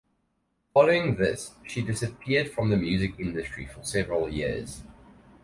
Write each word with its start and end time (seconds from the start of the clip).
Following 0.73 1.17
this, 1.17 1.51
she 1.63 1.83
disappeared 1.83 2.49
from 2.49 2.71
the 2.71 2.75
music 2.75 3.19
industry 3.19 3.67
for 3.67 3.83
several 3.83 4.27
years. 4.29 4.81